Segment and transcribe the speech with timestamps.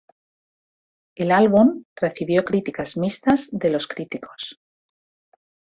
[1.15, 4.59] El álbum recibió críticas mixtas de los críticos.